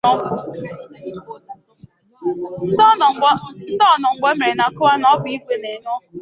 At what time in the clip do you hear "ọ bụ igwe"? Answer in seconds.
5.13-5.55